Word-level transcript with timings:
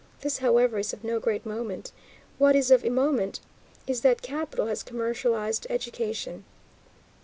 This, 0.21 0.39
however, 0.39 0.79
is 0.79 0.93
of 0.93 1.03
no 1.03 1.19
great 1.19 1.45
moment. 1.45 1.91
What 2.39 2.55
is 2.55 2.71
of 2.71 2.83
moment 2.83 3.39
is 3.85 4.01
that 4.01 4.23
capital 4.23 4.65
has 4.65 4.81
commercialized 4.81 5.67
education. 5.69 6.43